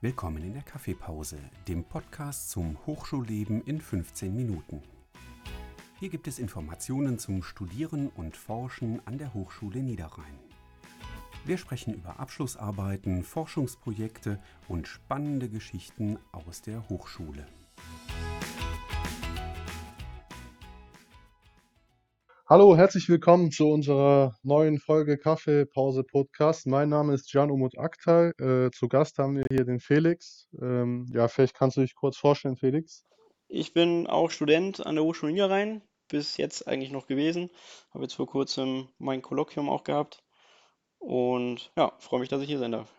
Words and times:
Willkommen 0.00 0.44
in 0.44 0.52
der 0.52 0.62
Kaffeepause, 0.62 1.40
dem 1.66 1.82
Podcast 1.82 2.50
zum 2.50 2.78
Hochschulleben 2.86 3.62
in 3.62 3.80
15 3.80 4.32
Minuten. 4.32 4.80
Hier 5.98 6.08
gibt 6.08 6.28
es 6.28 6.38
Informationen 6.38 7.18
zum 7.18 7.42
Studieren 7.42 8.08
und 8.10 8.36
Forschen 8.36 9.04
an 9.08 9.18
der 9.18 9.34
Hochschule 9.34 9.82
Niederrhein. 9.82 10.38
Wir 11.44 11.58
sprechen 11.58 11.94
über 11.94 12.20
Abschlussarbeiten, 12.20 13.24
Forschungsprojekte 13.24 14.40
und 14.68 14.86
spannende 14.86 15.48
Geschichten 15.48 16.20
aus 16.30 16.62
der 16.62 16.88
Hochschule. 16.88 17.44
Hallo, 22.50 22.74
herzlich 22.78 23.10
willkommen 23.10 23.50
zu 23.50 23.68
unserer 23.68 24.34
neuen 24.42 24.78
Folge 24.78 25.18
Kaffeepause 25.18 26.02
Podcast. 26.02 26.66
Mein 26.66 26.88
Name 26.88 27.12
ist 27.12 27.30
Can 27.30 27.50
Umut 27.50 27.76
Aktay. 27.76 28.30
Äh, 28.40 28.70
zu 28.70 28.88
Gast 28.88 29.18
haben 29.18 29.36
wir 29.36 29.44
hier 29.50 29.66
den 29.66 29.80
Felix. 29.80 30.48
Ähm, 30.58 31.04
ja, 31.12 31.28
vielleicht 31.28 31.54
kannst 31.54 31.76
du 31.76 31.82
dich 31.82 31.94
kurz 31.94 32.16
vorstellen, 32.16 32.56
Felix. 32.56 33.04
Ich 33.48 33.74
bin 33.74 34.06
auch 34.06 34.30
Student 34.30 34.86
an 34.86 34.94
der 34.94 35.04
Hochschule 35.04 35.30
Niederrhein, 35.30 35.82
bis 36.08 36.38
jetzt 36.38 36.66
eigentlich 36.66 36.90
noch 36.90 37.06
gewesen. 37.06 37.50
Habe 37.92 38.04
jetzt 38.04 38.14
vor 38.14 38.26
kurzem 38.26 38.88
mein 38.96 39.20
Kolloquium 39.20 39.68
auch 39.68 39.84
gehabt 39.84 40.24
und 41.00 41.70
ja, 41.76 41.92
freue 41.98 42.20
mich, 42.20 42.30
dass 42.30 42.40
ich 42.40 42.48
hier 42.48 42.58
sein 42.58 42.72
darf. 42.72 42.90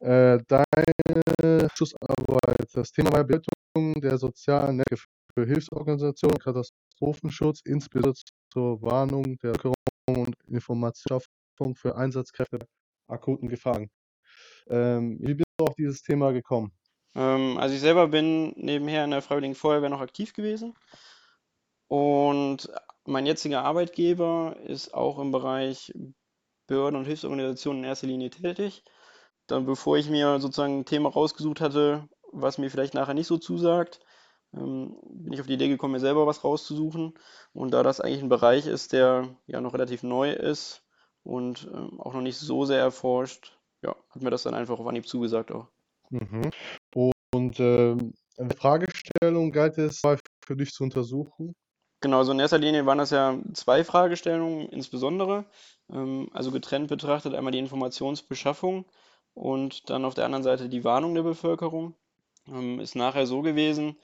Äh, 0.00 0.38
deine 0.48 1.68
Schlussarbeit, 1.74 2.70
das 2.72 2.92
Thema 2.92 3.12
war 3.12 3.24
Bildung 3.24 4.00
der 4.00 4.16
sozialen 4.16 4.78
Netze 4.78 5.04
für 5.34 5.44
Hilfsorganisationen, 5.44 6.38
Katastrophenschutz, 6.38 7.60
insbesondere 7.66 8.14
zur 8.52 8.80
Warnung 8.82 9.38
der 9.38 9.52
Bevölkerung 9.52 9.74
und 10.08 10.34
Information 10.48 11.20
für 11.74 11.96
Einsatzkräfte 11.96 12.66
akuten 13.08 13.48
Gefahren. 13.48 13.90
Ähm, 14.68 15.18
wie 15.20 15.34
bist 15.34 15.48
du 15.58 15.64
auf 15.66 15.74
dieses 15.74 16.02
Thema 16.02 16.32
gekommen? 16.32 16.72
Ähm, 17.14 17.56
also 17.58 17.74
ich 17.74 17.80
selber 17.80 18.08
bin 18.08 18.52
nebenher 18.56 19.04
in 19.04 19.10
der 19.10 19.22
Freiwilligen 19.22 19.54
Feuerwehr 19.54 19.90
noch 19.90 20.00
aktiv 20.00 20.34
gewesen 20.34 20.74
und 21.88 22.68
mein 23.04 23.26
jetziger 23.26 23.62
Arbeitgeber 23.62 24.56
ist 24.64 24.92
auch 24.92 25.18
im 25.18 25.30
Bereich 25.30 25.92
Behörden 26.66 26.98
und 26.98 27.04
Hilfsorganisationen 27.04 27.84
in 27.84 27.88
erster 27.88 28.08
Linie 28.08 28.30
tätig. 28.30 28.82
Dann, 29.46 29.66
bevor 29.66 29.96
ich 29.96 30.10
mir 30.10 30.40
sozusagen 30.40 30.80
ein 30.80 30.84
Thema 30.84 31.10
rausgesucht 31.10 31.60
hatte, 31.60 32.08
was 32.32 32.58
mir 32.58 32.70
vielleicht 32.70 32.94
nachher 32.94 33.14
nicht 33.14 33.28
so 33.28 33.38
zusagt, 33.38 34.00
ähm, 34.56 34.96
bin 35.04 35.32
ich 35.32 35.40
auf 35.40 35.46
die 35.46 35.54
Idee 35.54 35.68
gekommen, 35.68 35.92
mir 35.92 36.00
selber 36.00 36.26
was 36.26 36.44
rauszusuchen. 36.44 37.14
Und 37.52 37.70
da 37.72 37.82
das 37.82 38.00
eigentlich 38.00 38.22
ein 38.22 38.28
Bereich 38.28 38.66
ist, 38.66 38.92
der 38.92 39.28
ja 39.46 39.60
noch 39.60 39.74
relativ 39.74 40.02
neu 40.02 40.32
ist 40.32 40.82
und 41.22 41.68
ähm, 41.72 42.00
auch 42.00 42.14
noch 42.14 42.20
nicht 42.20 42.38
so 42.38 42.64
sehr 42.64 42.80
erforscht, 42.80 43.58
ja, 43.82 43.94
hat 44.10 44.22
mir 44.22 44.30
das 44.30 44.42
dann 44.42 44.54
einfach 44.54 44.78
auf 44.78 44.86
Anhieb 44.86 45.06
zugesagt 45.06 45.52
auch. 45.52 45.68
Mhm. 46.10 46.50
Und 47.34 47.60
ähm, 47.60 48.14
eine 48.38 48.54
Fragestellung 48.54 49.52
galt 49.52 49.78
es 49.78 50.00
für 50.40 50.56
dich 50.56 50.72
zu 50.72 50.84
untersuchen? 50.84 51.54
Genau, 52.00 52.22
so 52.22 52.32
in 52.32 52.38
erster 52.38 52.58
Linie 52.58 52.86
waren 52.86 52.98
das 52.98 53.10
ja 53.10 53.38
zwei 53.54 53.82
Fragestellungen 53.82 54.68
insbesondere. 54.68 55.46
Ähm, 55.90 56.28
also 56.32 56.50
getrennt 56.50 56.88
betrachtet 56.88 57.34
einmal 57.34 57.52
die 57.52 57.58
Informationsbeschaffung 57.58 58.84
und 59.34 59.90
dann 59.90 60.04
auf 60.04 60.14
der 60.14 60.24
anderen 60.24 60.44
Seite 60.44 60.68
die 60.68 60.84
Warnung 60.84 61.14
der 61.14 61.22
Bevölkerung. 61.22 61.94
Ähm, 62.48 62.80
ist 62.80 62.94
nachher 62.94 63.26
so 63.26 63.42
gewesen, 63.42 63.96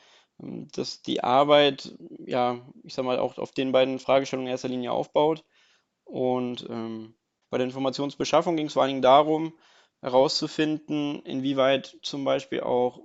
dass 0.42 1.02
die 1.02 1.22
Arbeit, 1.22 1.94
ja, 2.26 2.60
ich 2.82 2.94
sag 2.94 3.04
mal, 3.04 3.18
auch 3.18 3.38
auf 3.38 3.52
den 3.52 3.72
beiden 3.72 3.98
Fragestellungen 3.98 4.48
in 4.48 4.52
erster 4.52 4.68
Linie 4.68 4.92
aufbaut. 4.92 5.44
Und 6.04 6.66
ähm, 6.68 7.14
bei 7.50 7.58
der 7.58 7.66
Informationsbeschaffung 7.66 8.56
ging 8.56 8.66
es 8.66 8.72
vor 8.72 8.82
allen 8.82 8.90
Dingen 8.90 9.02
darum, 9.02 9.54
herauszufinden, 10.00 11.22
inwieweit 11.24 11.96
zum 12.02 12.24
Beispiel 12.24 12.60
auch 12.60 13.00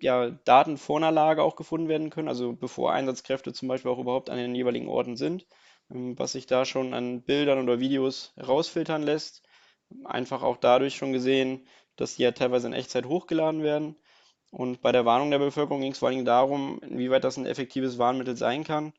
ja, 0.00 0.30
Daten 0.30 0.76
vor 0.76 0.98
einer 0.98 1.10
Lage 1.10 1.42
auch 1.42 1.56
gefunden 1.56 1.88
werden 1.88 2.10
können, 2.10 2.28
also 2.28 2.52
bevor 2.52 2.92
Einsatzkräfte 2.92 3.54
zum 3.54 3.68
Beispiel 3.68 3.90
auch 3.90 3.98
überhaupt 3.98 4.28
an 4.28 4.36
den 4.36 4.54
jeweiligen 4.54 4.88
Orten 4.88 5.16
sind, 5.16 5.46
ähm, 5.90 6.18
was 6.18 6.32
sich 6.32 6.46
da 6.46 6.66
schon 6.66 6.92
an 6.92 7.22
Bildern 7.22 7.62
oder 7.62 7.80
Videos 7.80 8.34
herausfiltern 8.36 9.02
lässt. 9.02 9.42
Einfach 10.04 10.42
auch 10.42 10.58
dadurch 10.58 10.96
schon 10.96 11.12
gesehen, 11.12 11.66
dass 11.96 12.16
die 12.16 12.22
ja 12.22 12.32
teilweise 12.32 12.66
in 12.66 12.74
Echtzeit 12.74 13.06
hochgeladen 13.06 13.62
werden 13.62 13.96
und 14.52 14.82
bei 14.82 14.92
der 14.92 15.06
Warnung 15.06 15.30
der 15.30 15.38
Bevölkerung 15.38 15.80
ging 15.80 15.92
es 15.92 15.98
vor 15.98 16.08
allen 16.08 16.16
Dingen 16.16 16.26
darum, 16.26 16.78
inwieweit 16.82 17.24
das 17.24 17.38
ein 17.38 17.46
effektives 17.46 17.96
Warnmittel 17.96 18.36
sein 18.36 18.64
kann. 18.64 18.92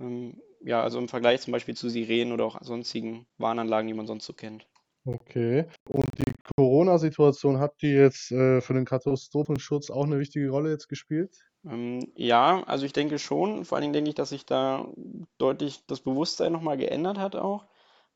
Ähm, 0.00 0.40
ja, 0.60 0.82
also 0.82 0.98
im 0.98 1.08
Vergleich 1.08 1.42
zum 1.42 1.52
Beispiel 1.52 1.76
zu 1.76 1.90
Sirenen 1.90 2.32
oder 2.32 2.46
auch 2.46 2.58
sonstigen 2.62 3.26
Warnanlagen, 3.36 3.86
die 3.86 3.92
man 3.94 4.06
sonst 4.06 4.24
so 4.24 4.32
kennt. 4.32 4.66
Okay. 5.04 5.66
Und 5.90 6.06
die 6.16 6.32
Corona-Situation 6.56 7.58
hat 7.58 7.74
die 7.82 7.92
jetzt 7.92 8.32
äh, 8.32 8.62
für 8.62 8.72
den 8.72 8.86
Katastrophenschutz 8.86 9.90
auch 9.90 10.04
eine 10.04 10.18
wichtige 10.18 10.48
Rolle 10.48 10.70
jetzt 10.70 10.88
gespielt? 10.88 11.36
Ähm, 11.66 12.10
ja, 12.16 12.62
also 12.64 12.86
ich 12.86 12.94
denke 12.94 13.18
schon. 13.18 13.66
Vor 13.66 13.76
allen 13.76 13.82
Dingen 13.82 13.92
denke 13.92 14.08
ich, 14.08 14.14
dass 14.14 14.30
sich 14.30 14.46
da 14.46 14.88
deutlich 15.36 15.84
das 15.86 16.00
Bewusstsein 16.00 16.52
nochmal 16.52 16.78
geändert 16.78 17.18
hat 17.18 17.36
auch. 17.36 17.66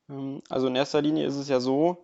Ähm, 0.09 0.41
also 0.49 0.65
in 0.65 0.75
erster 0.75 1.03
Linie 1.03 1.27
ist 1.27 1.35
es 1.35 1.49
ja 1.49 1.59
so, 1.59 2.03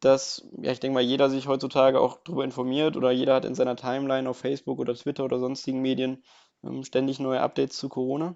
dass, 0.00 0.46
ja, 0.60 0.72
ich 0.72 0.80
denke 0.80 0.94
mal, 0.94 1.02
jeder 1.02 1.30
sich 1.30 1.46
heutzutage 1.46 2.00
auch 2.00 2.18
darüber 2.24 2.44
informiert 2.44 2.96
oder 2.96 3.10
jeder 3.10 3.34
hat 3.34 3.44
in 3.44 3.54
seiner 3.54 3.76
Timeline 3.76 4.28
auf 4.28 4.38
Facebook 4.38 4.78
oder 4.78 4.94
Twitter 4.94 5.24
oder 5.24 5.38
sonstigen 5.38 5.82
Medien 5.82 6.22
ähm, 6.64 6.84
ständig 6.84 7.20
neue 7.20 7.40
Updates 7.40 7.76
zu 7.76 7.88
Corona. 7.88 8.34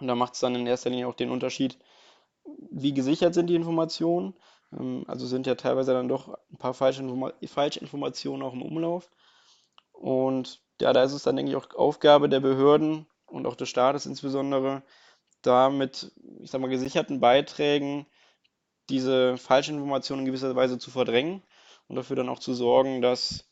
Und 0.00 0.06
da 0.06 0.14
macht 0.14 0.34
es 0.34 0.40
dann 0.40 0.54
in 0.54 0.66
erster 0.66 0.90
Linie 0.90 1.08
auch 1.08 1.14
den 1.14 1.30
Unterschied, 1.30 1.78
wie 2.70 2.94
gesichert 2.94 3.34
sind 3.34 3.48
die 3.48 3.56
Informationen. 3.56 4.34
Ähm, 4.72 5.04
also 5.08 5.26
sind 5.26 5.46
ja 5.46 5.56
teilweise 5.56 5.92
dann 5.92 6.08
doch 6.08 6.28
ein 6.50 6.58
paar 6.58 6.74
Falschinformationen 6.74 8.42
auch 8.42 8.52
im 8.52 8.62
Umlauf. 8.62 9.10
Und 9.92 10.62
ja, 10.80 10.92
da 10.92 11.02
ist 11.02 11.12
es 11.12 11.24
dann, 11.24 11.36
denke 11.36 11.50
ich, 11.50 11.56
auch 11.56 11.74
Aufgabe 11.74 12.28
der 12.28 12.40
Behörden 12.40 13.06
und 13.26 13.46
auch 13.46 13.56
des 13.56 13.68
Staates 13.68 14.06
insbesondere, 14.06 14.82
da 15.42 15.70
mit, 15.70 16.12
ich 16.40 16.50
sag 16.50 16.60
mal, 16.60 16.68
gesicherten 16.68 17.20
Beiträgen 17.20 18.06
diese 18.90 19.36
falschen 19.36 19.76
Informationen 19.76 20.20
in 20.20 20.26
gewisser 20.26 20.54
Weise 20.56 20.78
zu 20.78 20.90
verdrängen 20.90 21.42
und 21.88 21.96
dafür 21.96 22.16
dann 22.16 22.28
auch 22.28 22.38
zu 22.38 22.54
sorgen, 22.54 23.02
dass, 23.02 23.48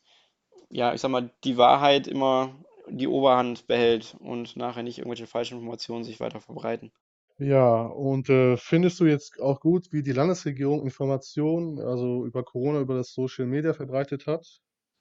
ja, 0.71 0.95
ich 0.95 1.01
sag 1.01 1.11
mal, 1.11 1.31
die 1.45 1.57
Wahrheit 1.59 2.09
immer 2.09 2.55
die 2.89 3.09
Oberhand 3.09 3.67
behält 3.67 4.17
und 4.21 4.57
nachher 4.57 4.83
nicht 4.83 4.99
irgendwelche 4.99 5.27
falschen 5.27 5.59
Informationen 5.59 6.05
sich 6.05 6.21
weiter 6.21 6.41
verbreiten. 6.41 6.93
Ja, 7.39 7.83
und 7.87 8.29
äh, 8.31 8.57
findest 8.57 9.01
du 9.01 9.07
jetzt 9.07 9.41
auch 9.41 9.61
gut, 9.61 9.93
wie 9.93 10.03
die 10.03 10.13
Landesregierung 10.13 10.83
Informationen, 10.83 11.79
also 11.79 12.25
über 12.27 12.43
Corona, 12.45 12.81
über 12.81 12.95
das 12.95 13.13
Social 13.13 13.47
Media 13.47 13.75
verbreitet 13.75 14.27
hat? 14.27 14.61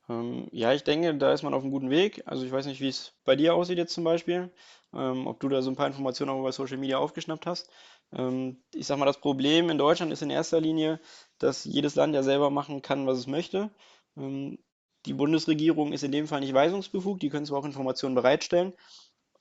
Ähm, 0.09 0.47
ja, 0.51 0.73
ich 0.73 0.83
denke, 0.83 1.16
da 1.17 1.33
ist 1.33 1.43
man 1.43 1.53
auf 1.53 1.63
einem 1.63 1.71
guten 1.71 1.89
Weg. 1.89 2.23
Also 2.25 2.45
ich 2.45 2.51
weiß 2.51 2.66
nicht, 2.67 2.81
wie 2.81 2.89
es 2.89 3.13
bei 3.25 3.35
dir 3.35 3.55
aussieht 3.55 3.77
jetzt 3.77 3.93
zum 3.93 4.03
Beispiel, 4.03 4.51
ähm, 4.93 5.27
ob 5.27 5.39
du 5.39 5.49
da 5.49 5.61
so 5.61 5.71
ein 5.71 5.75
paar 5.75 5.88
Informationen 5.88 6.31
auch 6.31 6.39
über 6.39 6.51
Social 6.51 6.77
Media 6.77 6.97
aufgeschnappt 6.99 7.45
hast. 7.45 7.69
Ähm, 8.13 8.63
ich 8.73 8.85
sag 8.88 8.97
mal, 8.97 9.05
das 9.05 9.19
Problem 9.19 9.69
in 9.69 9.77
Deutschland 9.77 10.11
ist 10.11 10.21
in 10.21 10.29
erster 10.29 10.61
Linie, 10.61 10.99
dass 11.39 11.66
jedes 11.66 11.95
Land 11.95 12.13
ja 12.16 12.23
selber 12.23 12.49
machen 12.49 12.81
kann, 12.81 13.07
was 13.07 13.17
es 13.19 13.27
möchte. 13.27 13.71
Ähm, 14.17 14.59
die 15.05 15.13
Bundesregierung 15.13 15.93
ist 15.93 16.03
in 16.03 16.11
dem 16.11 16.27
Fall 16.27 16.39
nicht 16.39 16.53
weisungsbefugt, 16.53 17.22
die 17.22 17.29
können 17.29 17.45
zwar 17.45 17.59
auch 17.59 17.66
Informationen 17.66 18.16
bereitstellen, 18.16 18.73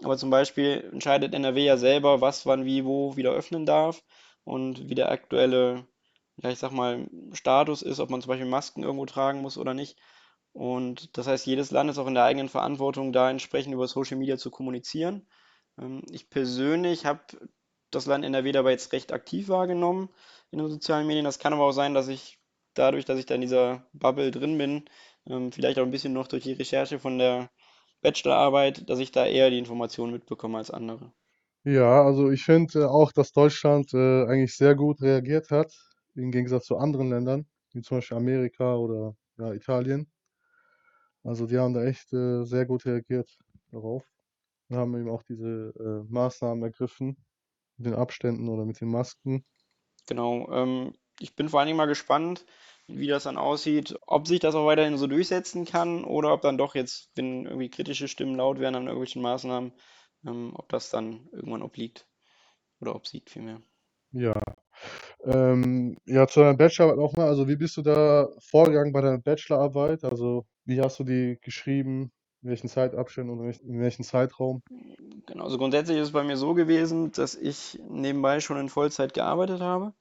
aber 0.02 0.16
zum 0.18 0.30
Beispiel 0.30 0.88
entscheidet 0.92 1.34
NRW 1.34 1.64
ja 1.64 1.76
selber, 1.76 2.20
was, 2.20 2.46
wann, 2.46 2.64
wie, 2.64 2.84
wo 2.84 3.16
wieder 3.16 3.32
öffnen 3.32 3.66
darf 3.66 4.02
und 4.44 4.88
wie 4.88 4.94
der 4.94 5.10
aktuelle, 5.10 5.86
ja, 6.36 6.50
ich 6.50 6.58
sag 6.58 6.72
mal, 6.72 7.08
Status 7.32 7.82
ist, 7.82 8.00
ob 8.00 8.10
man 8.10 8.20
zum 8.20 8.28
Beispiel 8.28 8.48
Masken 8.48 8.82
irgendwo 8.82 9.06
tragen 9.06 9.40
muss 9.42 9.58
oder 9.58 9.74
nicht. 9.74 9.96
Und 10.54 11.18
das 11.18 11.26
heißt, 11.26 11.46
jedes 11.46 11.72
Land 11.72 11.90
ist 11.90 11.98
auch 11.98 12.06
in 12.06 12.14
der 12.14 12.24
eigenen 12.24 12.48
Verantwortung, 12.48 13.12
da 13.12 13.30
entsprechend 13.30 13.74
über 13.74 13.88
Social 13.88 14.16
Media 14.16 14.38
zu 14.38 14.50
kommunizieren. 14.50 15.26
Ähm, 15.78 16.02
ich 16.10 16.30
persönlich 16.30 17.06
habe 17.06 17.20
das 17.90 18.06
Land 18.06 18.24
NRW 18.24 18.52
dabei 18.52 18.70
jetzt 18.70 18.92
recht 18.92 19.12
aktiv 19.12 19.48
wahrgenommen 19.48 20.10
in 20.50 20.58
den 20.58 20.68
sozialen 20.68 21.06
Medien. 21.06 21.24
Das 21.24 21.38
kann 21.40 21.52
aber 21.52 21.64
auch 21.64 21.72
sein, 21.72 21.94
dass 21.94 22.08
ich 22.08 22.38
dadurch, 22.74 23.04
dass 23.04 23.18
ich 23.18 23.26
da 23.26 23.34
in 23.34 23.40
dieser 23.40 23.86
Bubble 23.92 24.30
drin 24.30 24.56
bin, 24.56 24.84
ähm, 25.26 25.52
vielleicht 25.52 25.78
auch 25.78 25.84
ein 25.84 25.90
bisschen 25.90 26.12
noch 26.12 26.28
durch 26.28 26.44
die 26.44 26.52
Recherche 26.52 26.98
von 26.98 27.18
der 27.18 27.50
Bachelorarbeit, 28.02 28.88
dass 28.88 29.00
ich 29.00 29.12
da 29.12 29.26
eher 29.26 29.50
die 29.50 29.58
Informationen 29.58 30.12
mitbekomme 30.12 30.58
als 30.58 30.70
andere. 30.70 31.12
Ja, 31.64 32.04
also 32.04 32.30
ich 32.30 32.44
finde 32.44 32.90
auch, 32.90 33.10
dass 33.10 33.32
Deutschland 33.32 33.94
äh, 33.94 34.24
eigentlich 34.26 34.56
sehr 34.56 34.74
gut 34.74 35.00
reagiert 35.00 35.50
hat, 35.50 35.72
im 36.14 36.30
Gegensatz 36.30 36.66
zu 36.66 36.76
anderen 36.76 37.10
Ländern, 37.10 37.46
wie 37.72 37.80
zum 37.80 37.98
Beispiel 37.98 38.18
Amerika 38.18 38.76
oder 38.76 39.16
ja, 39.38 39.52
Italien. 39.52 40.06
Also 41.24 41.46
die 41.46 41.58
haben 41.58 41.74
da 41.74 41.84
echt 41.84 42.12
äh, 42.12 42.44
sehr 42.44 42.66
gut 42.66 42.84
reagiert 42.84 43.38
darauf 43.70 44.06
und 44.68 44.76
haben 44.76 44.96
eben 44.96 45.10
auch 45.10 45.22
diese 45.22 45.72
äh, 45.78 46.12
Maßnahmen 46.12 46.62
ergriffen, 46.62 47.16
mit 47.76 47.86
den 47.86 47.94
Abständen 47.94 48.48
oder 48.48 48.64
mit 48.64 48.80
den 48.80 48.88
Masken. 48.88 49.44
Genau. 50.06 50.52
Ähm, 50.52 50.94
ich 51.20 51.34
bin 51.34 51.48
vor 51.48 51.60
allen 51.60 51.66
Dingen 51.66 51.78
mal 51.78 51.86
gespannt, 51.86 52.44
wie 52.86 53.06
das 53.06 53.24
dann 53.24 53.38
aussieht, 53.38 53.96
ob 54.06 54.26
sich 54.26 54.40
das 54.40 54.54
auch 54.54 54.66
weiterhin 54.66 54.98
so 54.98 55.06
durchsetzen 55.06 55.64
kann 55.64 56.04
oder 56.04 56.34
ob 56.34 56.42
dann 56.42 56.58
doch 56.58 56.74
jetzt, 56.74 57.10
wenn 57.14 57.46
irgendwie 57.46 57.70
kritische 57.70 58.08
Stimmen 58.08 58.36
laut 58.36 58.58
werden 58.58 58.74
an 58.74 58.86
irgendwelchen 58.86 59.22
Maßnahmen, 59.22 59.72
ähm, 60.26 60.52
ob 60.54 60.68
das 60.68 60.90
dann 60.90 61.28
irgendwann 61.32 61.62
obliegt 61.62 62.06
oder 62.80 62.94
obsiegt 62.94 63.30
vielmehr. 63.30 63.62
Ja. 64.12 64.40
Ähm, 65.24 65.96
ja, 66.04 66.26
zu 66.26 66.40
deiner 66.40 66.56
Bachelorarbeit 66.56 67.02
nochmal. 67.02 67.28
Also, 67.28 67.48
wie 67.48 67.56
bist 67.56 67.76
du 67.76 67.82
da 67.82 68.28
vorgegangen 68.38 68.92
bei 68.92 69.00
deiner 69.00 69.18
Bachelorarbeit? 69.18 70.04
Also, 70.04 70.46
wie 70.64 70.80
hast 70.80 70.98
du 70.98 71.04
die 71.04 71.38
geschrieben? 71.42 72.12
In 72.42 72.50
welchen 72.50 72.68
Zeitabständen 72.68 73.32
und 73.32 73.40
in 73.40 73.46
welch- 73.46 73.60
in 73.62 73.80
welchem 73.80 74.04
Zeitraum? 74.04 74.62
Genau, 75.26 75.44
also 75.44 75.58
grundsätzlich 75.58 75.98
ist 75.98 76.08
es 76.08 76.12
bei 76.12 76.22
mir 76.22 76.36
so 76.36 76.54
gewesen, 76.54 77.12
dass 77.12 77.34
ich 77.34 77.78
nebenbei 77.88 78.40
schon 78.40 78.58
in 78.58 78.68
Vollzeit 78.68 79.14
gearbeitet 79.14 79.60
habe. 79.60 79.94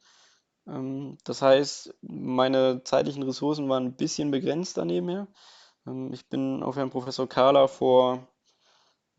Ähm, 0.67 1.17
das 1.23 1.41
heißt, 1.41 1.95
meine 2.01 2.83
zeitlichen 2.83 3.23
Ressourcen 3.23 3.69
waren 3.69 3.85
ein 3.85 3.95
bisschen 3.95 4.31
begrenzt 4.31 4.77
daneben 4.77 5.09
her. 5.09 5.27
Ähm, 5.87 6.11
ich 6.13 6.27
bin 6.29 6.63
auf 6.63 6.75
Herrn 6.77 6.91
Professor 6.91 7.27
Kahler 7.29 7.67
vor 7.67 8.27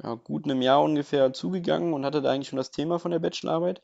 ja, 0.02 0.14
gut 0.14 0.44
einem 0.44 0.62
Jahr 0.62 0.82
ungefähr 0.82 1.32
zugegangen 1.32 1.92
und 1.94 2.04
hatte 2.04 2.22
da 2.22 2.30
eigentlich 2.30 2.48
schon 2.48 2.56
das 2.56 2.70
Thema 2.70 2.98
von 2.98 3.10
der 3.10 3.18
Bachelorarbeit, 3.18 3.82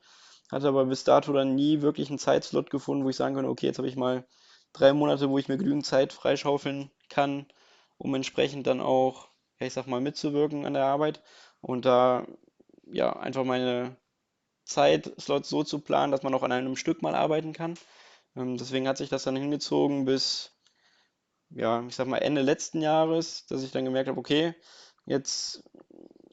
hatte 0.50 0.68
aber 0.68 0.86
bis 0.86 1.04
dato 1.04 1.32
dann 1.32 1.54
nie 1.54 1.82
wirklich 1.82 2.08
einen 2.10 2.18
Zeitslot 2.18 2.70
gefunden, 2.70 3.04
wo 3.04 3.10
ich 3.10 3.16
sagen 3.16 3.34
könnte, 3.34 3.50
okay, 3.50 3.66
jetzt 3.66 3.78
habe 3.78 3.88
ich 3.88 3.96
mal 3.96 4.24
drei 4.72 4.92
Monate, 4.92 5.30
wo 5.30 5.38
ich 5.38 5.48
mir 5.48 5.58
genügend 5.58 5.86
Zeit 5.86 6.12
freischaufeln 6.12 6.90
kann, 7.10 7.46
um 7.98 8.14
entsprechend 8.14 8.66
dann 8.66 8.80
auch, 8.80 9.28
ich 9.58 9.72
sag 9.74 9.86
mal, 9.86 10.00
mitzuwirken 10.00 10.66
an 10.66 10.74
der 10.74 10.86
Arbeit 10.86 11.22
und 11.60 11.84
da 11.84 12.26
ja 12.86 13.12
einfach 13.14 13.44
meine 13.44 13.96
Zeitslots 14.64 15.48
so 15.50 15.64
zu 15.64 15.80
planen, 15.80 16.12
dass 16.12 16.22
man 16.22 16.34
auch 16.34 16.42
an 16.42 16.52
einem 16.52 16.76
Stück 16.76 17.02
mal 17.02 17.14
arbeiten 17.14 17.52
kann. 17.52 17.74
Ähm, 18.36 18.56
deswegen 18.58 18.88
hat 18.88 18.98
sich 18.98 19.10
das 19.10 19.24
dann 19.24 19.36
hingezogen 19.36 20.04
bis, 20.06 20.56
ja, 21.50 21.84
ich 21.86 21.94
sag 21.96 22.06
mal 22.06 22.18
Ende 22.18 22.42
letzten 22.42 22.80
Jahres, 22.82 23.46
dass 23.46 23.62
ich 23.62 23.72
dann 23.72 23.84
gemerkt 23.84 24.08
habe, 24.08 24.18
okay, 24.18 24.54
jetzt 25.06 25.64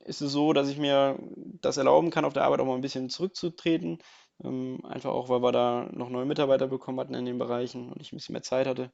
ist 0.05 0.21
es 0.21 0.31
so, 0.31 0.53
dass 0.53 0.69
ich 0.69 0.77
mir 0.77 1.17
das 1.61 1.77
erlauben 1.77 2.11
kann, 2.11 2.25
auf 2.25 2.33
der 2.33 2.43
Arbeit 2.43 2.59
auch 2.61 2.65
mal 2.65 2.75
ein 2.75 2.81
bisschen 2.81 3.09
zurückzutreten. 3.09 3.99
Ähm, 4.43 4.79
einfach 4.85 5.11
auch, 5.11 5.29
weil 5.29 5.41
wir 5.41 5.51
da 5.51 5.89
noch 5.93 6.09
neue 6.09 6.25
Mitarbeiter 6.25 6.67
bekommen 6.67 6.99
hatten 6.99 7.15
in 7.15 7.25
den 7.25 7.39
Bereichen 7.39 7.91
und 7.91 8.01
ich 8.01 8.11
ein 8.13 8.17
bisschen 8.17 8.33
mehr 8.33 8.43
Zeit 8.43 8.67
hatte. 8.67 8.91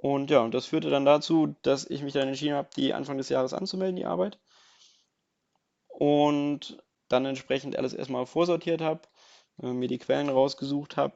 Und 0.00 0.30
ja, 0.30 0.46
das 0.48 0.66
führte 0.66 0.90
dann 0.90 1.04
dazu, 1.04 1.56
dass 1.62 1.88
ich 1.88 2.02
mich 2.02 2.12
dann 2.12 2.28
entschieden 2.28 2.54
habe, 2.54 2.68
die 2.76 2.94
Anfang 2.94 3.18
des 3.18 3.28
Jahres 3.28 3.54
anzumelden, 3.54 3.96
die 3.96 4.04
Arbeit. 4.04 4.38
Und 5.88 6.82
dann 7.08 7.24
entsprechend 7.24 7.76
alles 7.76 7.94
erstmal 7.94 8.26
vorsortiert 8.26 8.80
habe, 8.80 9.02
äh, 9.62 9.72
mir 9.72 9.88
die 9.88 9.98
Quellen 9.98 10.28
rausgesucht 10.28 10.96
habe. 10.96 11.14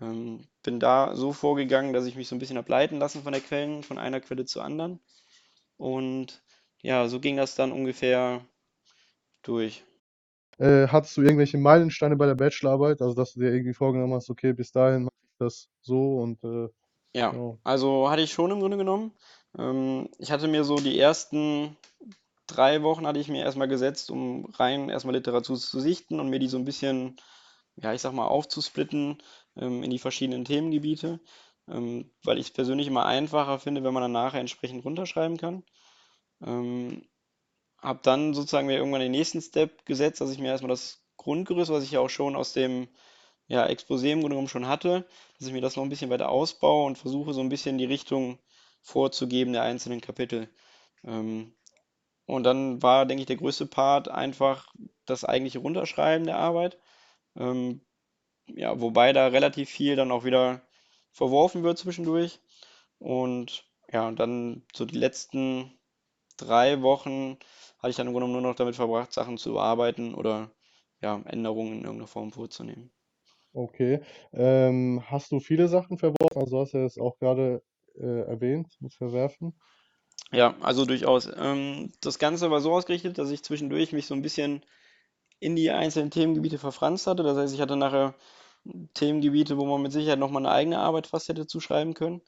Ähm, 0.00 0.46
bin 0.62 0.80
da 0.80 1.14
so 1.16 1.32
vorgegangen, 1.32 1.92
dass 1.92 2.06
ich 2.06 2.16
mich 2.16 2.28
so 2.28 2.36
ein 2.36 2.38
bisschen 2.38 2.56
habe 2.56 2.70
leiten 2.70 2.98
lassen 2.98 3.22
von 3.22 3.32
der 3.32 3.42
Quellen, 3.42 3.82
von 3.82 3.98
einer 3.98 4.20
Quelle 4.20 4.44
zur 4.44 4.64
anderen. 4.64 5.00
Und 5.76 6.42
ja, 6.82 7.08
so 7.08 7.20
ging 7.20 7.36
das 7.36 7.54
dann 7.54 7.72
ungefähr 7.72 8.44
durch. 9.42 9.84
Äh, 10.58 10.86
hattest 10.88 11.16
du 11.16 11.22
irgendwelche 11.22 11.58
Meilensteine 11.58 12.16
bei 12.16 12.26
der 12.26 12.34
Bachelorarbeit? 12.34 13.02
Also, 13.02 13.14
dass 13.14 13.34
du 13.34 13.40
dir 13.40 13.52
irgendwie 13.52 13.74
vorgenommen 13.74 14.14
hast, 14.14 14.30
okay, 14.30 14.52
bis 14.52 14.72
dahin 14.72 15.04
mache 15.04 15.14
ich 15.22 15.36
das 15.38 15.68
so 15.80 16.18
und 16.18 16.42
äh, 16.44 16.68
Ja, 17.14 17.32
ja. 17.34 17.58
also 17.64 18.10
hatte 18.10 18.22
ich 18.22 18.32
schon 18.32 18.50
im 18.50 18.60
Grunde 18.60 18.76
genommen. 18.76 19.12
Ähm, 19.58 20.08
ich 20.18 20.30
hatte 20.30 20.48
mir 20.48 20.64
so 20.64 20.76
die 20.76 20.98
ersten 20.98 21.76
drei 22.46 22.82
Wochen 22.82 23.06
hatte 23.06 23.18
ich 23.18 23.28
mir 23.28 23.44
erstmal 23.44 23.68
gesetzt, 23.68 24.10
um 24.10 24.46
rein 24.54 24.88
erstmal 24.88 25.14
Literatur 25.14 25.56
zu 25.58 25.80
sichten 25.80 26.20
und 26.20 26.28
mir 26.28 26.38
die 26.38 26.48
so 26.48 26.58
ein 26.58 26.64
bisschen, 26.64 27.16
ja, 27.76 27.92
ich 27.92 28.00
sag 28.00 28.12
mal, 28.12 28.26
aufzusplitten 28.26 29.22
ähm, 29.56 29.82
in 29.82 29.90
die 29.90 29.98
verschiedenen 29.98 30.44
Themengebiete, 30.44 31.20
ähm, 31.68 32.10
weil 32.24 32.38
ich 32.38 32.46
es 32.46 32.52
persönlich 32.52 32.86
immer 32.86 33.06
einfacher 33.06 33.58
finde, 33.58 33.84
wenn 33.84 33.94
man 33.94 34.02
dann 34.02 34.12
nachher 34.12 34.40
entsprechend 34.40 34.84
runterschreiben 34.84 35.36
kann. 35.36 35.64
Ähm, 36.44 37.06
habe 37.80 38.00
dann 38.02 38.34
sozusagen 38.34 38.66
mir 38.66 38.76
irgendwann 38.76 39.00
den 39.00 39.10
nächsten 39.12 39.40
Step 39.40 39.84
gesetzt, 39.86 40.20
dass 40.20 40.30
ich 40.30 40.38
mir 40.38 40.48
erstmal 40.48 40.70
das 40.70 41.04
Grundgerüst, 41.16 41.70
was 41.70 41.84
ich 41.84 41.92
ja 41.92 42.00
auch 42.00 42.10
schon 42.10 42.36
aus 42.36 42.52
dem 42.52 42.88
ja, 43.48 43.66
Exposé 43.66 44.12
im 44.12 44.20
Grunde 44.20 44.34
genommen 44.34 44.48
schon 44.48 44.68
hatte, 44.68 45.06
dass 45.38 45.48
ich 45.48 45.52
mir 45.52 45.60
das 45.60 45.76
noch 45.76 45.82
ein 45.82 45.88
bisschen 45.88 46.10
weiter 46.10 46.30
ausbaue 46.30 46.86
und 46.86 46.98
versuche 46.98 47.34
so 47.34 47.40
ein 47.40 47.48
bisschen 47.48 47.78
die 47.78 47.84
Richtung 47.84 48.38
vorzugeben 48.82 49.52
der 49.52 49.62
einzelnen 49.62 50.00
Kapitel. 50.00 50.48
Ähm, 51.04 51.54
und 52.26 52.44
dann 52.44 52.82
war, 52.82 53.06
denke 53.06 53.22
ich, 53.22 53.26
der 53.26 53.36
größte 53.36 53.66
Part 53.66 54.08
einfach 54.08 54.72
das 55.06 55.24
eigentliche 55.24 55.58
Runterschreiben 55.60 56.26
der 56.26 56.38
Arbeit. 56.38 56.78
Ähm, 57.36 57.82
ja, 58.46 58.80
wobei 58.80 59.12
da 59.12 59.28
relativ 59.28 59.70
viel 59.70 59.96
dann 59.96 60.12
auch 60.12 60.24
wieder 60.24 60.62
verworfen 61.12 61.62
wird 61.62 61.78
zwischendurch. 61.78 62.40
Und 62.98 63.64
ja, 63.92 64.08
und 64.08 64.18
dann 64.20 64.64
so 64.74 64.84
die 64.84 64.98
letzten 64.98 65.78
drei 66.36 66.82
Wochen 66.82 67.38
hatte 67.78 67.90
ich 67.90 67.96
dann 67.96 68.06
im 68.06 68.12
Grunde 68.12 68.26
genommen 68.26 68.42
nur 68.42 68.52
noch 68.52 68.56
damit 68.56 68.76
verbracht, 68.76 69.12
Sachen 69.12 69.38
zu 69.38 69.50
überarbeiten 69.50 70.14
oder 70.14 70.50
ja, 71.00 71.20
Änderungen 71.26 71.72
in 71.72 71.84
irgendeiner 71.84 72.06
Form 72.06 72.32
vorzunehmen. 72.32 72.90
Okay. 73.54 74.00
Ähm, 74.32 75.02
hast 75.06 75.32
du 75.32 75.40
viele 75.40 75.68
Sachen 75.68 75.98
verworfen? 75.98 76.36
Also, 76.36 76.56
du 76.56 76.62
hast 76.62 76.72
ja 76.72 76.84
es 76.84 76.98
auch 76.98 77.18
gerade 77.18 77.62
äh, 77.98 78.22
erwähnt 78.22 78.76
mit 78.80 78.94
Verwerfen. 78.94 79.54
Ja, 80.32 80.56
also 80.60 80.86
durchaus. 80.86 81.28
Ähm, 81.36 81.92
das 82.00 82.18
Ganze 82.18 82.50
war 82.50 82.60
so 82.60 82.72
ausgerichtet, 82.72 83.18
dass 83.18 83.30
ich 83.30 83.42
zwischendurch 83.42 83.92
mich 83.92 84.06
so 84.06 84.14
ein 84.14 84.22
bisschen 84.22 84.64
in 85.40 85.56
die 85.56 85.70
einzelnen 85.70 86.10
Themengebiete 86.10 86.58
verfranst 86.58 87.06
hatte. 87.06 87.22
Das 87.22 87.36
heißt, 87.36 87.54
ich 87.54 87.60
hatte 87.60 87.76
nachher 87.76 88.14
Themengebiete, 88.94 89.58
wo 89.58 89.66
man 89.66 89.82
mit 89.82 89.92
Sicherheit 89.92 90.18
nochmal 90.18 90.46
eine 90.46 90.54
eigene 90.54 90.78
Arbeit 90.78 91.06
fast 91.08 91.28
hätte 91.28 91.46
zuschreiben 91.46 91.94
können. 91.94 92.22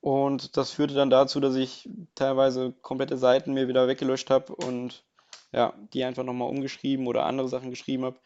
Und 0.00 0.56
das 0.56 0.72
führte 0.72 0.94
dann 0.94 1.10
dazu, 1.10 1.40
dass 1.40 1.56
ich 1.56 1.88
teilweise 2.14 2.72
komplette 2.82 3.16
Seiten 3.16 3.54
mir 3.54 3.68
wieder 3.68 3.88
weggelöscht 3.88 4.30
habe 4.30 4.54
und 4.54 5.04
ja, 5.52 5.74
die 5.92 6.04
einfach 6.04 6.24
nochmal 6.24 6.50
umgeschrieben 6.50 7.06
oder 7.06 7.24
andere 7.24 7.48
Sachen 7.48 7.70
geschrieben 7.70 8.04
habe, 8.04 8.20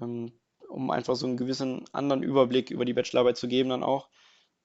ähm, 0.00 0.32
um 0.68 0.90
einfach 0.90 1.16
so 1.16 1.26
einen 1.26 1.36
gewissen 1.36 1.84
anderen 1.92 2.22
Überblick 2.22 2.70
über 2.70 2.84
die 2.84 2.94
Bachelorarbeit 2.94 3.36
zu 3.36 3.48
geben 3.48 3.70
dann 3.70 3.82
auch. 3.82 4.08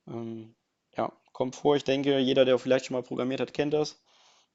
Ähm, 0.07 0.55
ja, 0.95 1.11
kommt 1.33 1.55
vor, 1.55 1.75
ich 1.75 1.83
denke, 1.83 2.19
jeder, 2.19 2.45
der 2.45 2.59
vielleicht 2.59 2.85
schon 2.85 2.95
mal 2.95 3.03
programmiert 3.03 3.39
hat, 3.39 3.53
kennt 3.53 3.73
das. 3.73 4.01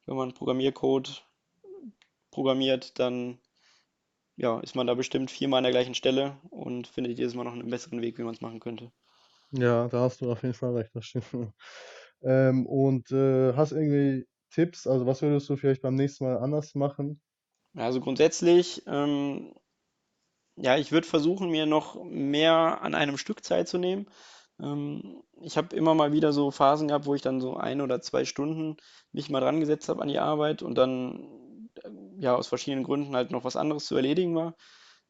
Wenn 0.06 0.16
man 0.16 0.34
Programmiercode 0.34 1.24
programmiert, 2.30 2.98
dann 2.98 3.38
ja, 4.36 4.60
ist 4.60 4.76
man 4.76 4.86
da 4.86 4.94
bestimmt 4.94 5.30
viermal 5.30 5.58
an 5.58 5.64
der 5.64 5.72
gleichen 5.72 5.94
Stelle 5.94 6.36
und 6.50 6.86
findet 6.86 7.18
jedes 7.18 7.34
Mal 7.34 7.44
noch 7.44 7.54
einen 7.54 7.70
besseren 7.70 8.02
Weg, 8.02 8.18
wie 8.18 8.22
man 8.22 8.34
es 8.34 8.42
machen 8.42 8.60
könnte. 8.60 8.92
Ja, 9.52 9.88
da 9.88 10.00
hast 10.00 10.20
du 10.20 10.30
auf 10.30 10.42
jeden 10.42 10.54
Fall 10.54 10.76
recht, 10.76 10.90
das 10.94 11.06
stimmt. 11.06 11.26
Ähm, 12.22 12.66
und 12.66 13.10
äh, 13.12 13.52
hast 13.52 13.72
irgendwie 13.72 14.26
Tipps? 14.50 14.86
Also, 14.86 15.04
was 15.04 15.20
würdest 15.20 15.50
du 15.50 15.56
vielleicht 15.56 15.82
beim 15.82 15.96
nächsten 15.96 16.24
Mal 16.24 16.38
anders 16.38 16.74
machen? 16.74 17.20
Also 17.74 18.00
grundsätzlich, 18.00 18.82
ähm, 18.86 19.52
ja, 20.56 20.76
ich 20.76 20.92
würde 20.92 21.06
versuchen, 21.06 21.50
mir 21.50 21.66
noch 21.66 22.02
mehr 22.04 22.82
an 22.82 22.94
einem 22.94 23.18
Stück 23.18 23.44
Zeit 23.44 23.68
zu 23.68 23.78
nehmen. 23.78 24.06
Ähm, 24.60 25.22
ich 25.42 25.56
habe 25.56 25.76
immer 25.76 25.94
mal 25.94 26.12
wieder 26.12 26.32
so 26.32 26.50
Phasen 26.50 26.88
gehabt, 26.88 27.06
wo 27.06 27.14
ich 27.14 27.22
dann 27.22 27.40
so 27.40 27.56
ein 27.56 27.80
oder 27.80 28.00
zwei 28.00 28.24
Stunden 28.24 28.76
mich 29.12 29.28
mal 29.30 29.40
dran 29.40 29.60
gesetzt 29.60 29.88
habe 29.88 30.02
an 30.02 30.08
die 30.08 30.18
Arbeit 30.18 30.62
und 30.62 30.76
dann 30.76 31.68
äh, 31.84 31.90
ja 32.18 32.34
aus 32.34 32.46
verschiedenen 32.48 32.84
Gründen 32.84 33.14
halt 33.16 33.30
noch 33.30 33.44
was 33.44 33.56
anderes 33.56 33.86
zu 33.86 33.96
erledigen 33.96 34.34
war. 34.34 34.56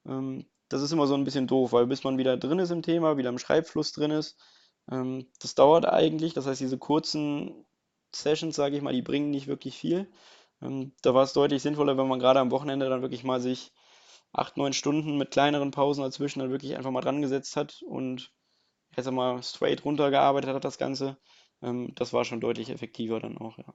Ähm, 0.07 0.47
das 0.69 0.83
ist 0.83 0.93
immer 0.93 1.07
so 1.07 1.15
ein 1.15 1.25
bisschen 1.25 1.47
doof, 1.47 1.73
weil 1.73 1.87
bis 1.87 2.05
man 2.05 2.19
wieder 2.19 2.37
drin 2.37 2.59
ist 2.59 2.71
im 2.71 2.83
Thema, 2.83 3.17
wieder 3.17 3.31
im 3.31 3.39
Schreibfluss 3.39 3.93
drin 3.93 4.11
ist, 4.11 4.37
ähm, 4.91 5.29
das 5.41 5.55
dauert 5.55 5.87
eigentlich. 5.87 6.35
Das 6.35 6.47
heißt, 6.47 6.61
diese 6.61 6.79
kurzen 6.79 7.67
Sessions, 8.15 8.57
sage 8.57 8.77
ich 8.77 8.83
mal, 8.83 8.93
die 8.93 9.03
bringen 9.03 9.31
nicht 9.31 9.47
wirklich 9.47 9.77
viel. 9.79 10.11
Ähm, 10.63 10.93
da 11.03 11.15
war 11.15 11.23
es 11.25 11.33
deutlich 11.33 11.63
sinnvoller, 11.63 11.97
wenn 11.99 12.09
man 12.09 12.19
gerade 12.19 12.41
am 12.41 12.51
Wochenende 12.51 12.89
dann 12.89 13.03
wirklich 13.03 13.25
mal 13.25 13.41
sich 13.41 13.73
acht, 14.37 14.57
neun 14.57 14.73
Stunden 14.73 15.17
mit 15.19 15.31
kleineren 15.33 15.71
Pausen 15.73 16.03
dazwischen 16.03 16.41
dann 16.41 16.51
wirklich 16.51 16.77
einfach 16.77 16.91
mal 16.93 17.01
dran 17.03 17.23
gesetzt 17.23 17.57
hat 17.57 17.83
und 17.87 18.33
sag 18.97 19.13
mal 19.15 19.43
straight 19.43 19.85
runtergearbeitet 19.85 20.55
hat 20.55 20.65
das 20.65 20.79
Ganze. 20.79 21.19
Ähm, 21.63 21.93
das 21.97 22.13
war 22.13 22.25
schon 22.25 22.41
deutlich 22.41 22.71
effektiver 22.71 23.21
dann 23.21 23.39
auch, 23.39 23.59
ja. 23.59 23.75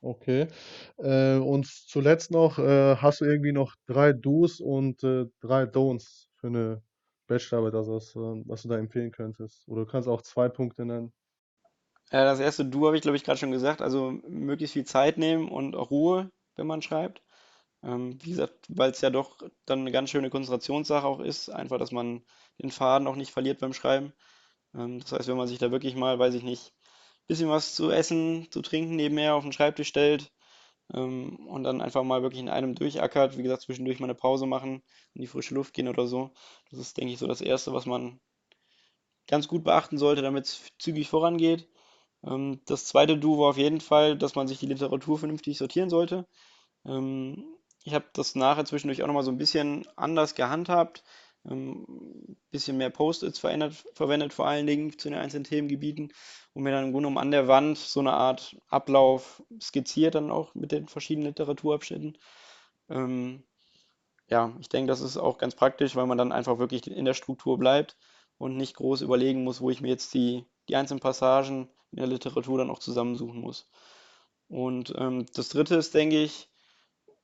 Okay. 0.00 0.48
Äh, 0.98 1.36
und 1.36 1.66
zuletzt 1.66 2.30
noch, 2.32 2.58
äh, 2.58 2.96
hast 2.96 3.20
du 3.20 3.24
irgendwie 3.24 3.52
noch 3.52 3.76
drei 3.86 4.12
Do's 4.12 4.60
und 4.60 5.02
äh, 5.04 5.26
drei 5.40 5.62
Don'ts 5.64 6.26
für 6.36 6.48
eine 6.48 6.82
Bachelorarbeit, 7.28 7.74
also 7.74 7.94
was, 7.94 8.16
äh, 8.16 8.42
was 8.48 8.62
du 8.62 8.68
da 8.68 8.78
empfehlen 8.78 9.12
könntest? 9.12 9.66
Oder 9.68 9.84
du 9.84 9.90
kannst 9.90 10.08
auch 10.08 10.22
zwei 10.22 10.48
Punkte 10.48 10.84
nennen. 10.84 11.12
Äh, 12.10 12.24
das 12.24 12.38
erste 12.40 12.64
Du 12.64 12.86
habe 12.86 12.96
ich, 12.96 13.02
glaube 13.02 13.16
ich, 13.16 13.24
gerade 13.24 13.38
schon 13.38 13.50
gesagt, 13.50 13.82
also 13.82 14.12
möglichst 14.28 14.74
viel 14.74 14.84
Zeit 14.84 15.18
nehmen 15.18 15.48
und 15.48 15.74
auch 15.74 15.90
Ruhe, 15.90 16.30
wenn 16.56 16.66
man 16.66 16.82
schreibt. 16.82 17.22
Ähm, 17.84 18.18
wie 18.22 18.30
gesagt, 18.30 18.66
weil 18.68 18.90
es 18.90 19.00
ja 19.00 19.10
doch 19.10 19.38
dann 19.66 19.80
eine 19.80 19.92
ganz 19.92 20.10
schöne 20.10 20.30
Konzentrationssache 20.30 21.06
auch 21.06 21.20
ist, 21.20 21.48
einfach, 21.50 21.78
dass 21.78 21.92
man 21.92 22.22
den 22.62 22.70
Faden 22.70 23.08
auch 23.08 23.16
nicht 23.16 23.32
verliert 23.32 23.60
beim 23.60 23.72
Schreiben. 23.74 24.12
Ähm, 24.74 25.00
das 25.00 25.12
heißt, 25.12 25.28
wenn 25.28 25.36
man 25.36 25.48
sich 25.48 25.58
da 25.58 25.70
wirklich 25.72 25.96
mal, 25.96 26.18
weiß 26.18 26.34
ich 26.34 26.42
nicht, 26.44 26.74
bisschen 27.28 27.48
was 27.50 27.74
zu 27.76 27.90
essen, 27.90 28.48
zu 28.50 28.62
trinken 28.62 28.96
nebenher 28.96 29.34
auf 29.36 29.44
den 29.44 29.52
Schreibtisch 29.52 29.88
stellt, 29.88 30.32
ähm, 30.94 31.46
und 31.48 31.64
dann 31.64 31.80
einfach 31.80 32.02
mal 32.04 32.22
wirklich 32.22 32.40
in 32.40 32.48
einem 32.48 32.74
durchackert, 32.74 33.36
wie 33.38 33.42
gesagt, 33.42 33.62
zwischendurch 33.62 34.00
mal 34.00 34.06
eine 34.06 34.14
Pause 34.14 34.46
machen, 34.46 34.82
in 35.14 35.22
die 35.22 35.26
frische 35.26 35.54
Luft 35.54 35.74
gehen 35.74 35.88
oder 35.88 36.06
so. 36.06 36.32
Das 36.70 36.78
ist, 36.80 36.96
denke 36.96 37.12
ich, 37.12 37.18
so 37.18 37.26
das 37.26 37.40
Erste, 37.40 37.72
was 37.72 37.86
man 37.86 38.20
ganz 39.26 39.48
gut 39.48 39.64
beachten 39.64 39.98
sollte, 39.98 40.22
damit 40.22 40.46
es 40.46 40.62
zügig 40.78 41.08
vorangeht. 41.08 41.68
Ähm, 42.24 42.60
das 42.66 42.86
zweite 42.86 43.18
Do 43.18 43.38
war 43.38 43.50
auf 43.50 43.58
jeden 43.58 43.80
Fall, 43.80 44.16
dass 44.18 44.34
man 44.34 44.48
sich 44.48 44.58
die 44.58 44.66
Literatur 44.66 45.18
vernünftig 45.18 45.58
sortieren 45.58 45.90
sollte. 45.90 46.26
Ähm, 46.86 47.44
ich 47.84 47.94
habe 47.94 48.06
das 48.12 48.34
nachher 48.34 48.64
zwischendurch 48.64 49.02
auch 49.02 49.06
nochmal 49.06 49.22
so 49.24 49.30
ein 49.30 49.38
bisschen 49.38 49.86
anders 49.96 50.34
gehandhabt. 50.34 51.02
ähm, 51.44 52.36
bisschen 52.50 52.76
mehr 52.76 52.90
Post-its 52.90 53.38
verwendet, 53.38 54.32
vor 54.32 54.46
allen 54.46 54.66
Dingen 54.66 54.98
zu 54.98 55.08
den 55.08 55.18
einzelnen 55.18 55.44
Themengebieten 55.44 56.12
und 56.54 56.62
mir 56.62 56.70
dann 56.70 56.84
im 56.84 56.92
Grunde 56.92 57.08
genommen 57.08 57.18
an 57.18 57.30
der 57.30 57.48
Wand 57.48 57.78
so 57.78 58.00
eine 58.00 58.12
Art 58.12 58.56
Ablauf 58.68 59.42
skizziert, 59.60 60.14
dann 60.14 60.30
auch 60.30 60.54
mit 60.54 60.70
den 60.72 60.88
verschiedenen 60.88 61.28
Literaturabschnitten. 61.28 62.18
Ähm, 62.90 63.44
ja, 64.28 64.54
ich 64.60 64.68
denke, 64.68 64.88
das 64.88 65.00
ist 65.00 65.16
auch 65.16 65.38
ganz 65.38 65.54
praktisch, 65.54 65.96
weil 65.96 66.06
man 66.06 66.18
dann 66.18 66.32
einfach 66.32 66.58
wirklich 66.58 66.86
in 66.86 67.04
der 67.04 67.14
Struktur 67.14 67.58
bleibt 67.58 67.96
und 68.38 68.56
nicht 68.56 68.76
groß 68.76 69.02
überlegen 69.02 69.44
muss, 69.44 69.60
wo 69.60 69.70
ich 69.70 69.80
mir 69.80 69.88
jetzt 69.88 70.14
die, 70.14 70.46
die 70.68 70.76
einzelnen 70.76 71.00
Passagen 71.00 71.68
in 71.90 71.98
der 71.98 72.06
Literatur 72.06 72.58
dann 72.58 72.70
auch 72.70 72.78
zusammensuchen 72.78 73.40
muss. 73.40 73.68
Und 74.48 74.94
ähm, 74.98 75.26
das 75.34 75.48
dritte 75.48 75.76
ist, 75.76 75.94
denke 75.94 76.22
ich, 76.22 76.48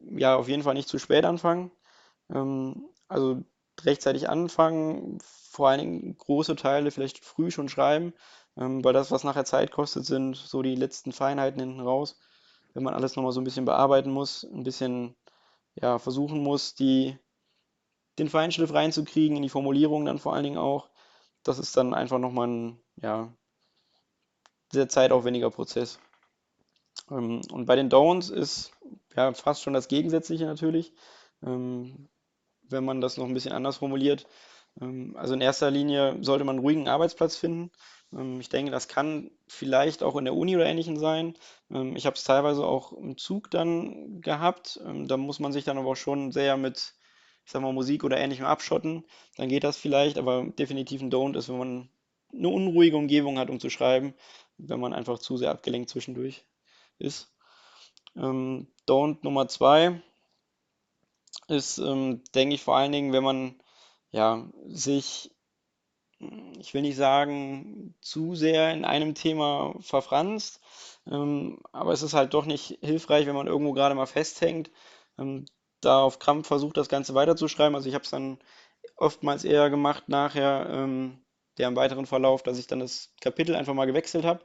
ja, 0.00 0.36
auf 0.36 0.48
jeden 0.48 0.62
Fall 0.62 0.74
nicht 0.74 0.88
zu 0.88 0.98
spät 0.98 1.24
anfangen. 1.24 1.70
Ähm, 2.30 2.88
also 3.08 3.42
rechtzeitig 3.84 4.28
anfangen, 4.28 5.18
vor 5.22 5.68
allen 5.68 5.80
Dingen 5.80 6.18
große 6.18 6.56
Teile 6.56 6.90
vielleicht 6.90 7.24
früh 7.24 7.50
schon 7.50 7.68
schreiben, 7.68 8.12
ähm, 8.56 8.84
weil 8.84 8.92
das, 8.92 9.10
was 9.10 9.24
nachher 9.24 9.44
Zeit 9.44 9.70
kostet, 9.70 10.04
sind 10.06 10.36
so 10.36 10.62
die 10.62 10.74
letzten 10.74 11.12
Feinheiten 11.12 11.60
hinten 11.60 11.80
raus. 11.80 12.18
Wenn 12.74 12.82
man 12.82 12.94
alles 12.94 13.16
nochmal 13.16 13.32
so 13.32 13.40
ein 13.40 13.44
bisschen 13.44 13.64
bearbeiten 13.64 14.10
muss, 14.10 14.44
ein 14.44 14.64
bisschen 14.64 15.16
ja, 15.74 15.98
versuchen 15.98 16.42
muss, 16.42 16.74
die, 16.74 17.18
den 18.18 18.28
Feinschliff 18.28 18.72
reinzukriegen, 18.72 19.36
in 19.36 19.42
die 19.42 19.48
Formulierung 19.48 20.04
dann 20.04 20.18
vor 20.18 20.34
allen 20.34 20.44
Dingen 20.44 20.58
auch. 20.58 20.90
Das 21.44 21.58
ist 21.58 21.76
dann 21.76 21.94
einfach 21.94 22.18
nochmal 22.18 22.48
ein 22.48 22.80
ja, 22.96 23.32
sehr 24.72 24.88
zeitaufwendiger 24.88 25.50
Prozess. 25.50 25.98
Ähm, 27.10 27.40
und 27.52 27.66
bei 27.66 27.76
den 27.76 27.90
Don'ts 27.90 28.32
ist 28.32 28.72
ja 29.18 29.32
fast 29.34 29.62
schon 29.62 29.74
das 29.74 29.88
Gegensätzliche 29.88 30.46
natürlich, 30.46 30.92
ähm, 31.42 32.08
wenn 32.62 32.84
man 32.84 33.00
das 33.00 33.16
noch 33.16 33.26
ein 33.26 33.34
bisschen 33.34 33.52
anders 33.52 33.78
formuliert. 33.78 34.26
Ähm, 34.80 35.16
also 35.16 35.34
in 35.34 35.40
erster 35.40 35.70
Linie 35.70 36.16
sollte 36.22 36.44
man 36.44 36.56
einen 36.56 36.64
ruhigen 36.64 36.88
Arbeitsplatz 36.88 37.36
finden. 37.36 37.70
Ich 38.40 38.48
denke, 38.48 38.70
das 38.70 38.88
kann 38.88 39.30
vielleicht 39.48 40.02
auch 40.02 40.16
in 40.16 40.24
der 40.24 40.34
Uni 40.34 40.56
oder 40.56 40.64
Ähnlichem 40.64 40.96
sein. 40.96 41.34
Ich 41.94 42.06
habe 42.06 42.16
es 42.16 42.24
teilweise 42.24 42.64
auch 42.64 42.94
im 42.94 43.18
Zug 43.18 43.50
dann 43.50 44.22
gehabt. 44.22 44.80
Da 45.04 45.18
muss 45.18 45.40
man 45.40 45.52
sich 45.52 45.64
dann 45.64 45.76
aber 45.76 45.90
auch 45.90 45.94
schon 45.94 46.32
sehr 46.32 46.56
mit, 46.56 46.94
ich 47.44 47.52
sag 47.52 47.60
mal, 47.60 47.74
Musik 47.74 48.04
oder 48.04 48.16
Ähnlichem 48.16 48.46
abschotten. 48.46 49.04
Dann 49.36 49.50
geht 49.50 49.62
das 49.62 49.76
vielleicht, 49.76 50.16
aber 50.16 50.46
definitiv 50.58 51.02
ein 51.02 51.12
Don't 51.12 51.36
ist, 51.36 51.50
wenn 51.50 51.58
man 51.58 51.90
eine 52.32 52.48
unruhige 52.48 52.96
Umgebung 52.96 53.38
hat, 53.38 53.50
um 53.50 53.60
zu 53.60 53.68
schreiben, 53.68 54.14
wenn 54.56 54.80
man 54.80 54.94
einfach 54.94 55.18
zu 55.18 55.36
sehr 55.36 55.50
abgelenkt 55.50 55.90
zwischendurch 55.90 56.46
ist. 56.98 57.30
Ähm, 58.16 58.68
Don't 58.88 59.18
Nummer 59.22 59.48
zwei 59.48 60.02
ist, 61.48 61.78
ähm, 61.78 62.22
denke 62.34 62.54
ich, 62.54 62.62
vor 62.62 62.76
allen 62.76 62.92
Dingen, 62.92 63.12
wenn 63.12 63.24
man 63.24 63.60
ja, 64.10 64.46
sich, 64.68 65.30
ich 66.58 66.74
will 66.74 66.82
nicht 66.82 66.96
sagen, 66.96 67.94
zu 68.00 68.34
sehr 68.34 68.72
in 68.72 68.84
einem 68.84 69.14
Thema 69.14 69.74
verfranst, 69.80 70.60
ähm, 71.06 71.60
aber 71.72 71.92
es 71.92 72.02
ist 72.02 72.14
halt 72.14 72.34
doch 72.34 72.44
nicht 72.46 72.78
hilfreich, 72.82 73.26
wenn 73.26 73.36
man 73.36 73.46
irgendwo 73.46 73.72
gerade 73.72 73.94
mal 73.94 74.06
festhängt, 74.06 74.70
ähm, 75.18 75.46
da 75.80 76.02
auf 76.02 76.18
Krampf 76.18 76.48
versucht, 76.48 76.76
das 76.76 76.88
Ganze 76.88 77.14
weiterzuschreiben. 77.14 77.76
Also 77.76 77.88
ich 77.88 77.94
habe 77.94 78.04
es 78.04 78.10
dann 78.10 78.38
oftmals 78.96 79.44
eher 79.44 79.70
gemacht 79.70 80.08
nachher, 80.08 80.68
ähm, 80.70 81.20
der 81.58 81.68
im 81.68 81.76
weiteren 81.76 82.06
Verlauf, 82.06 82.42
dass 82.42 82.58
ich 82.58 82.66
dann 82.68 82.80
das 82.80 83.14
Kapitel 83.20 83.54
einfach 83.56 83.74
mal 83.74 83.86
gewechselt 83.86 84.24
habe 84.24 84.44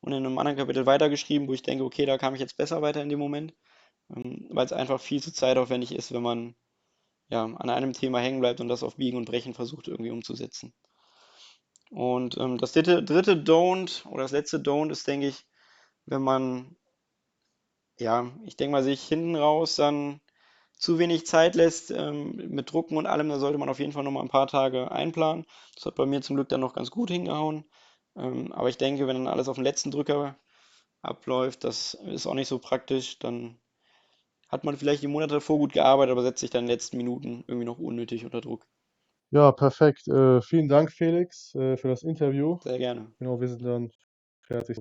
und 0.00 0.12
in 0.12 0.26
einem 0.26 0.38
anderen 0.38 0.58
Kapitel 0.58 0.86
weitergeschrieben, 0.86 1.48
wo 1.48 1.54
ich 1.54 1.62
denke, 1.62 1.84
okay, 1.84 2.06
da 2.06 2.18
kam 2.18 2.34
ich 2.34 2.40
jetzt 2.40 2.56
besser 2.56 2.82
weiter 2.82 3.02
in 3.02 3.08
dem 3.10 3.18
Moment, 3.20 3.54
ähm, 4.14 4.46
weil 4.50 4.66
es 4.66 4.72
einfach 4.72 5.00
viel 5.00 5.22
zu 5.22 5.32
zeitaufwendig 5.32 5.92
ist, 5.94 6.12
wenn 6.12 6.22
man 6.22 6.54
ja, 7.30 7.44
an 7.44 7.70
einem 7.70 7.92
Thema 7.94 8.20
hängen 8.20 8.40
bleibt 8.40 8.60
und 8.60 8.68
das 8.68 8.82
auf 8.82 8.96
Biegen 8.96 9.16
und 9.16 9.24
Brechen 9.24 9.54
versucht 9.54 9.88
irgendwie 9.88 10.10
umzusetzen. 10.10 10.74
Und 11.90 12.36
ähm, 12.38 12.58
das 12.58 12.72
dritte, 12.72 13.02
dritte 13.02 13.34
Don't 13.34 14.06
oder 14.08 14.22
das 14.22 14.32
letzte 14.32 14.58
Don't 14.58 14.90
ist, 14.90 15.06
denke 15.06 15.28
ich, 15.28 15.46
wenn 16.06 16.22
man, 16.22 16.76
ja, 17.98 18.30
ich 18.44 18.56
denke 18.56 18.72
mal, 18.72 18.82
sich 18.82 19.02
hinten 19.02 19.36
raus 19.36 19.76
dann 19.76 20.20
zu 20.74 20.98
wenig 20.98 21.26
Zeit 21.26 21.54
lässt 21.54 21.90
ähm, 21.90 22.34
mit 22.48 22.72
Drucken 22.72 22.96
und 22.96 23.06
allem, 23.06 23.28
da 23.28 23.38
sollte 23.38 23.58
man 23.58 23.68
auf 23.68 23.78
jeden 23.78 23.92
Fall 23.92 24.04
nochmal 24.04 24.24
ein 24.24 24.28
paar 24.28 24.46
Tage 24.48 24.90
einplanen. 24.90 25.46
Das 25.74 25.86
hat 25.86 25.94
bei 25.94 26.06
mir 26.06 26.22
zum 26.22 26.36
Glück 26.36 26.48
dann 26.48 26.60
noch 26.60 26.74
ganz 26.74 26.90
gut 26.90 27.10
hingehauen. 27.10 27.64
Ähm, 28.16 28.52
aber 28.52 28.68
ich 28.68 28.78
denke, 28.78 29.06
wenn 29.06 29.16
dann 29.16 29.28
alles 29.28 29.48
auf 29.48 29.56
den 29.56 29.64
letzten 29.64 29.90
Drücker 29.90 30.36
abläuft, 31.02 31.64
das 31.64 31.94
ist 31.94 32.26
auch 32.26 32.34
nicht 32.34 32.48
so 32.48 32.58
praktisch, 32.58 33.18
dann 33.18 33.58
hat 34.52 34.64
man 34.64 34.76
vielleicht 34.76 35.02
die 35.02 35.08
Monate 35.08 35.34
davor 35.34 35.58
gut 35.58 35.72
gearbeitet, 35.72 36.12
aber 36.12 36.22
setzt 36.22 36.40
sich 36.40 36.50
dann 36.50 36.64
in 36.64 36.66
den 36.66 36.74
letzten 36.74 36.98
Minuten 36.98 37.44
irgendwie 37.48 37.66
noch 37.66 37.78
unnötig 37.78 38.24
unter 38.24 38.40
Druck. 38.40 38.66
Ja, 39.30 39.50
perfekt. 39.50 40.06
Äh, 40.08 40.42
vielen 40.42 40.68
Dank, 40.68 40.92
Felix, 40.92 41.54
äh, 41.54 41.76
für 41.78 41.88
das 41.88 42.02
Interview. 42.02 42.58
Sehr 42.62 42.78
gerne. 42.78 43.10
Genau, 43.18 43.40
wir 43.40 43.48
sind 43.48 43.64
dann 43.64 43.90
fertig. 44.42 44.78